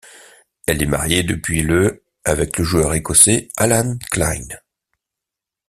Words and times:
Elle 0.65 0.81
est 0.81 0.87
mariée 0.87 1.21
depuis 1.21 1.61
le 1.61 2.03
avec 2.25 2.57
le 2.57 2.63
joueur 2.63 2.95
écossais 2.95 3.49
Alan 3.55 3.99
Clyne. 4.09 4.59